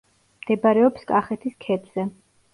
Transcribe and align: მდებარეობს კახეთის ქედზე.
მდებარეობს 0.45 1.05
კახეთის 1.13 1.59
ქედზე. 1.69 2.09